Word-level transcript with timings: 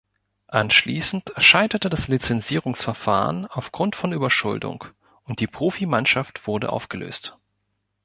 Anschließend 0.47 1.31
scheiterte 1.37 1.87
das 1.87 2.07
Lizenzierungsverfahren 2.07 3.45
aufgrund 3.45 3.95
von 3.95 4.13
Überschuldung 4.13 4.85
und 5.25 5.39
die 5.41 5.45
Profimannschaft 5.45 6.47
wurde 6.47 6.71
aufgelöst. 6.71 7.37